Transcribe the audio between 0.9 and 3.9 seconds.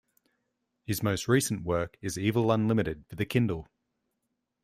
most recent work is Evil Unlimited for the Kindle.